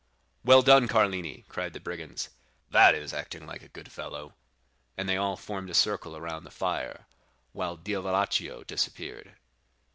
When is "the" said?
1.73-1.79, 6.43-6.49